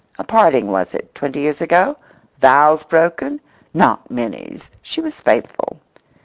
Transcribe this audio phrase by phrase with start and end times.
[0.17, 1.95] A parting, was it, twenty years ago?
[2.39, 3.39] Vows broken?
[3.71, 4.71] Not Minnie's!…
[4.81, 5.79] She was faithful.